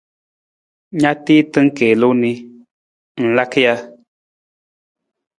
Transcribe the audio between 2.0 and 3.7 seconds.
ni, ng laka